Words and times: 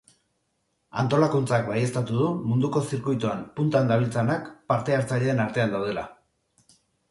Antolakuntzak 1.01 1.67
baieztatu 1.67 2.17
du 2.21 2.31
munduko 2.53 2.83
zirkuitoan 2.89 3.45
puntan 3.61 3.93
dabiltzanak 3.93 4.51
parte 4.75 4.99
hartzaileen 4.99 5.47
artean 5.47 5.79
daudela. 5.79 6.11